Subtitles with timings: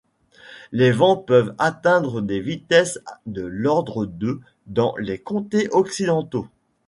[0.71, 6.47] Les vents peuvent atteindre des vitesses de l'ordre de dans les comtés occidentaux.